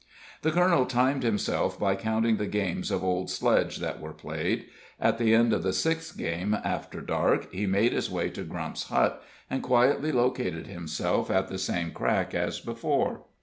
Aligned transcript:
The 0.41 0.49
colonel 0.49 0.87
timed 0.87 1.21
himself 1.21 1.79
by 1.79 1.95
counting 1.95 2.37
the 2.37 2.47
games 2.47 2.89
of 2.89 3.03
old 3.03 3.29
sledge 3.29 3.77
that 3.77 3.99
were 3.99 4.13
played. 4.13 4.65
At 4.99 5.19
the 5.19 5.35
end 5.35 5.53
of 5.53 5.61
the 5.61 5.73
sixth 5.73 6.17
game 6.17 6.55
after 6.63 7.01
dark 7.01 7.53
he 7.53 7.67
made 7.67 7.93
his 7.93 8.09
way 8.09 8.31
to 8.31 8.41
Grump's 8.43 8.85
hut 8.85 9.21
and 9.47 9.61
quietly 9.61 10.11
located 10.11 10.65
himself 10.65 11.29
at 11.29 11.49
the 11.49 11.59
same 11.59 11.91
crack 11.91 12.33
as 12.33 12.59
before. 12.59 13.21